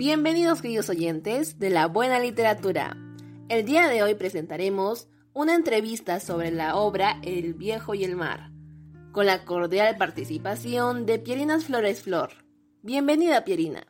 Bienvenidos 0.00 0.62
queridos 0.62 0.88
oyentes 0.88 1.58
de 1.58 1.68
la 1.68 1.86
buena 1.86 2.18
literatura. 2.20 2.96
El 3.50 3.66
día 3.66 3.86
de 3.86 4.02
hoy 4.02 4.14
presentaremos 4.14 5.10
una 5.34 5.54
entrevista 5.54 6.20
sobre 6.20 6.50
la 6.50 6.76
obra 6.76 7.20
El 7.22 7.52
viejo 7.52 7.94
y 7.94 8.04
el 8.04 8.16
mar, 8.16 8.50
con 9.12 9.26
la 9.26 9.44
cordial 9.44 9.98
participación 9.98 11.04
de 11.04 11.18
Pierinas 11.18 11.66
Flores 11.66 12.00
Flor. 12.00 12.30
Bienvenida 12.80 13.44
Pierina. 13.44 13.86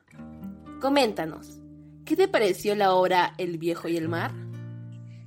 Coméntanos, 0.81 1.61
¿qué 2.05 2.17
te 2.17 2.27
pareció 2.27 2.75
la 2.75 2.93
obra 2.93 3.35
El 3.39 3.59
viejo 3.59 3.87
y 3.87 3.97
el 3.97 4.09
mar? 4.09 4.33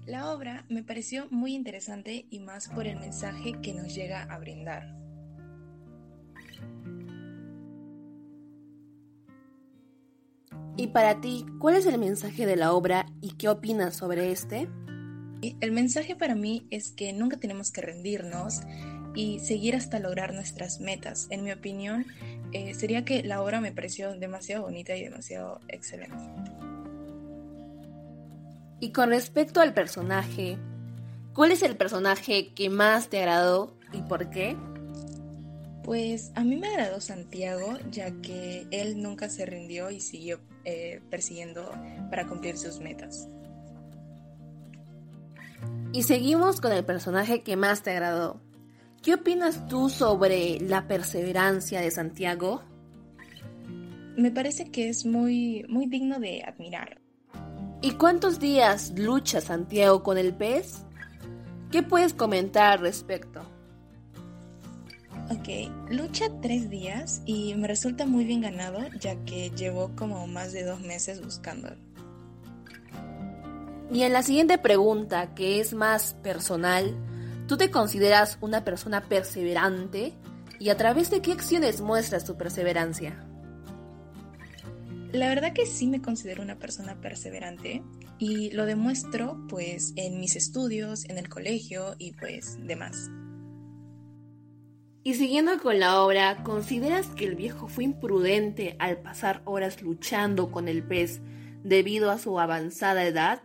La 0.06 0.34
obra 0.34 0.66
me 0.68 0.84
pareció 0.84 1.28
muy 1.32 1.56
interesante 1.56 2.26
y 2.30 2.42
más 2.42 2.68
por 2.68 2.88
el 2.88 3.00
mensaje 3.00 3.54
que 3.62 3.74
nos 3.74 3.96
llega 3.96 4.24
a 4.24 4.38
brindar. 4.38 5.03
Y 10.84 10.88
para 10.88 11.22
ti, 11.22 11.46
¿cuál 11.60 11.76
es 11.76 11.86
el 11.86 11.98
mensaje 11.98 12.46
de 12.46 12.58
la 12.58 12.74
obra 12.74 13.06
y 13.22 13.36
qué 13.36 13.48
opinas 13.48 13.96
sobre 13.96 14.34
este? 14.34 14.68
El 15.62 15.72
mensaje 15.72 16.14
para 16.14 16.36
mí 16.36 16.68
es 16.72 16.92
que 16.92 17.14
nunca 17.14 17.38
tenemos 17.38 17.72
que 17.72 17.80
rendirnos 17.80 18.60
y 19.16 19.40
seguir 19.40 19.78
hasta 19.78 20.00
lograr 20.00 20.34
nuestras 20.34 20.82
metas. 20.82 21.28
En 21.30 21.46
mi 21.46 21.54
opinión, 21.54 22.06
eh, 22.52 22.74
sería 22.74 23.06
que 23.06 23.24
la 23.24 23.42
obra 23.42 23.62
me 23.62 23.72
pareció 23.72 24.14
demasiado 24.20 24.64
bonita 24.64 24.94
y 24.94 25.06
demasiado 25.06 25.62
excelente. 25.70 26.18
Y 28.82 28.92
con 28.92 29.08
respecto 29.08 29.62
al 29.62 29.74
personaje, 29.74 30.58
¿cuál 31.34 31.54
es 31.54 31.64
el 31.64 31.78
personaje 31.78 32.54
que 32.54 32.70
más 32.70 33.08
te 33.08 33.20
agradó 33.20 33.78
y 33.94 34.02
por 34.02 34.30
qué? 34.30 34.58
Pues 35.86 36.34
a 36.36 36.44
mí 36.44 36.58
me 36.58 36.68
agradó 36.68 37.00
Santiago, 37.00 37.78
ya 37.90 38.12
que 38.22 38.68
él 38.72 39.02
nunca 39.02 39.30
se 39.30 39.46
rindió 39.46 39.90
y 39.90 40.02
siguió 40.02 40.42
eh, 40.66 41.02
persiguiendo 41.10 41.70
para 42.10 42.28
cumplir 42.28 42.58
sus 42.58 42.80
metas. 42.80 43.28
Y 45.92 46.04
seguimos 46.04 46.60
con 46.60 46.72
el 46.72 46.84
personaje 46.84 47.44
que 47.44 47.56
más 47.56 47.84
te 47.84 47.92
agradó. 47.92 48.42
¿Qué 49.04 49.14
opinas 49.16 49.68
tú 49.68 49.90
sobre 49.90 50.60
la 50.60 50.88
perseverancia 50.88 51.82
de 51.82 51.92
Santiago? 51.92 52.64
Me 54.18 54.32
parece 54.32 54.72
que 54.72 54.90
es 54.90 55.06
muy, 55.06 55.66
muy 55.68 55.88
digno 55.88 56.20
de 56.20 56.44
admirar. 56.44 57.02
¿Y 57.82 57.92
cuántos 57.92 58.40
días 58.40 58.94
lucha 58.98 59.42
Santiago 59.42 60.04
con 60.04 60.18
el 60.18 60.34
pez? 60.34 60.86
¿Qué 61.70 61.84
puedes 61.84 62.14
comentar 62.14 62.74
al 62.74 62.80
respecto? 62.80 63.53
Ok, 65.30 65.72
lucha 65.90 66.26
tres 66.42 66.70
días 66.70 67.22
y 67.26 67.56
me 67.56 67.68
resulta 67.68 68.06
muy 68.06 68.26
bien 68.26 68.42
ganado 68.42 68.80
ya 69.00 69.16
que 69.24 69.52
llevo 69.52 69.96
como 69.96 70.28
más 70.28 70.52
de 70.52 70.64
dos 70.64 70.82
meses 70.82 71.22
buscándolo. 71.24 71.78
Y 73.92 74.04
en 74.04 74.12
la 74.12 74.24
siguiente 74.24 74.58
pregunta, 74.58 75.34
que 75.34 75.60
es 75.60 75.74
más 75.74 76.16
personal, 76.24 76.96
¿tú 77.48 77.58
te 77.58 77.72
consideras 77.72 78.38
una 78.42 78.66
persona 78.66 79.02
perseverante? 79.02 80.14
¿Y 80.60 80.70
a 80.70 80.78
través 80.78 81.10
de 81.10 81.22
qué 81.22 81.32
acciones 81.32 81.80
muestras 81.80 82.26
tu 82.26 82.36
perseverancia? 82.36 83.26
La 85.12 85.30
verdad 85.30 85.54
que 85.54 85.66
sí 85.66 85.88
me 85.88 86.02
considero 86.02 86.42
una 86.42 86.58
persona 86.58 87.00
perseverante 87.00 87.84
y 88.18 88.50
lo 88.52 88.66
demuestro 88.66 89.38
pues 89.48 89.94
en 89.96 90.20
mis 90.20 90.36
estudios, 90.36 91.08
en 91.08 91.18
el 91.18 91.30
colegio 91.30 91.96
y 91.98 92.14
pues 92.14 92.58
demás. 92.66 93.10
Y 95.06 95.16
siguiendo 95.16 95.60
con 95.62 95.80
la 95.80 96.02
obra, 96.02 96.44
¿consideras 96.44 97.08
que 97.08 97.26
el 97.26 97.36
viejo 97.36 97.68
fue 97.68 97.84
imprudente 97.84 98.78
al 98.80 99.00
pasar 99.00 99.42
horas 99.44 99.82
luchando 99.82 100.50
con 100.50 100.70
el 100.70 100.82
pez 100.82 101.20
debido 101.62 102.10
a 102.10 102.18
su 102.18 102.40
avanzada 102.40 103.06
edad? 103.06 103.42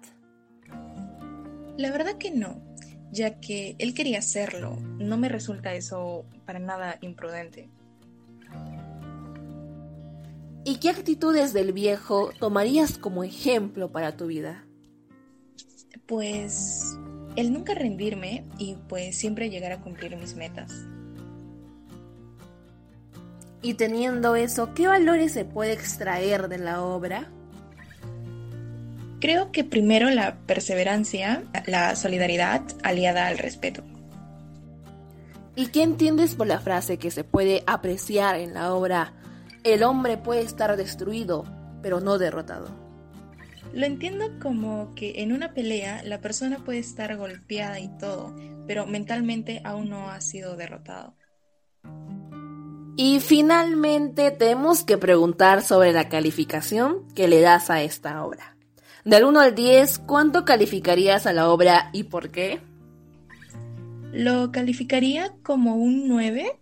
La 1.77 1.91
verdad 1.91 2.17
que 2.17 2.31
no, 2.31 2.62
ya 3.11 3.41
que 3.41 3.75
él 3.81 3.93
quería 3.93 4.21
hacerlo. 4.21 4.77
No 4.99 5.16
me 5.16 5.28
resulta 5.28 5.75
eso 5.75 6.27
para 6.47 6.60
nada 6.60 6.99
imprudente. 7.00 7.69
¿Y 10.65 10.77
qué 10.77 10.91
actitudes 10.91 11.53
del 11.53 11.72
viejo 11.72 12.31
tomarías 12.38 12.99
como 12.99 13.25
ejemplo 13.25 13.91
para 13.91 14.16
tu 14.16 14.27
vida? 14.27 14.65
Pues 16.06 16.97
el 17.34 17.53
nunca 17.53 17.75
rendirme 17.75 18.44
y 18.59 18.77
pues 18.88 19.16
siempre 19.16 19.50
llegar 19.50 19.72
a 19.72 19.81
cumplir 19.81 20.16
mis 20.16 20.37
metas. 20.37 20.72
Y 23.61 23.75
teniendo 23.75 24.37
eso, 24.37 24.73
¿qué 24.75 24.87
valores 24.87 25.33
se 25.33 25.45
puede 25.45 25.73
extraer 25.73 26.49
de 26.49 26.59
la 26.59 26.83
obra? 26.83 27.29
Creo 29.21 29.51
que 29.51 29.65
primero 29.65 30.11
la 30.11 30.37
perseverancia, 30.47 31.43
la 31.67 31.97
solidaridad 31.97 32.63
aliada 32.85 33.27
al 33.27 33.39
respeto. 33.39 33.83
¿Y 35.57 35.67
qué 35.69 35.83
entiendes 35.83 36.37
por 36.37 36.47
la 36.47 36.61
frase 36.61 36.99
que 36.99 37.11
se 37.11 37.25
puede 37.25 37.65
apreciar 37.67 38.37
en 38.37 38.55
la 38.55 38.73
obra? 38.75 39.15
El 39.65 39.83
hombre 39.83 40.17
puede 40.17 40.43
estar 40.43 40.77
destruido, 40.77 41.45
pero 41.83 42.01
no 42.01 42.17
derrotado. 42.17 42.69
Lo 43.75 43.85
entiendo 43.85 44.25
como 44.41 44.95
que 44.95 45.21
en 45.21 45.33
una 45.33 45.55
pelea 45.55 46.03
la 46.05 46.21
persona 46.21 46.59
puede 46.65 46.79
estar 46.79 47.17
golpeada 47.17 47.81
y 47.81 47.89
todo, 47.99 48.37
pero 48.69 48.87
mentalmente 48.87 49.61
aún 49.65 49.91
no 49.91 50.11
ha 50.11 50.21
sido 50.21 50.57
derrotado. 50.57 51.17
Y 53.00 53.20
finalmente 53.20 54.32
tenemos 54.32 54.82
que 54.82 54.98
preguntar 54.98 55.62
sobre 55.62 55.92
la 55.92 56.09
calificación 56.09 57.06
que 57.14 57.28
le 57.28 57.41
das 57.41 57.70
a 57.70 57.81
esta 57.81 58.25
obra. 58.25 58.56
Del 59.04 59.22
1 59.22 59.38
al 59.38 59.54
10, 59.54 60.00
¿cuánto 60.00 60.44
calificarías 60.44 61.25
a 61.25 61.32
la 61.32 61.48
obra 61.48 61.91
y 61.92 62.03
por 62.03 62.32
qué? 62.32 62.59
Lo 64.12 64.50
calificaría 64.50 65.32
como 65.44 65.76
un 65.76 66.09
9, 66.09 66.59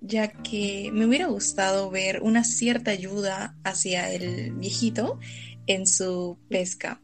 ya 0.00 0.28
que 0.28 0.90
me 0.92 1.06
hubiera 1.06 1.26
gustado 1.26 1.90
ver 1.90 2.22
una 2.22 2.44
cierta 2.44 2.92
ayuda 2.92 3.56
hacia 3.64 4.12
el 4.12 4.52
viejito 4.52 5.18
en 5.66 5.88
su 5.88 6.38
pesca. 6.48 7.02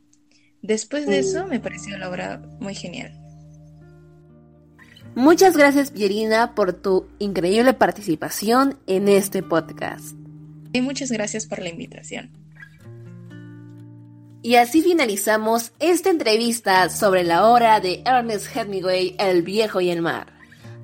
Después 0.63 1.07
de 1.09 1.19
eso 1.19 1.49
me 1.49 1.59
pareció 1.59 1.99
la 1.99 2.09
obra 2.09 2.41
muy 2.61 2.77
genial. 2.77 3.26
Muchas 5.17 5.57
gracias 5.57 5.91
Pierina 5.91 6.55
por 6.55 6.75
tu 6.75 7.07
increíble 7.19 7.73
participación 7.73 8.79
en 8.87 9.09
este 9.09 9.43
podcast. 9.43 10.15
Y 10.75 10.83
muchas 10.83 11.11
gracias 11.11 11.47
por 11.47 11.59
la 11.59 11.71
invitación. 11.71 12.31
Y 14.43 14.57
así 14.57 14.83
finalizamos 14.83 15.73
esta 15.79 16.11
entrevista 16.11 16.91
sobre 16.91 17.25
la 17.25 17.47
obra 17.47 17.81
de 17.81 18.03
Ernest 18.05 18.55
Hemingway, 18.55 19.17
El 19.19 19.41
viejo 19.41 19.81
y 19.81 19.89
el 19.89 20.03
mar. 20.03 20.35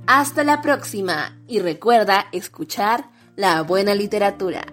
Hasta 0.06 0.44
la 0.44 0.62
próxima 0.62 1.38
y 1.46 1.58
recuerda 1.58 2.24
escuchar 2.32 3.10
la 3.36 3.60
buena 3.60 3.94
literatura. 3.94 4.64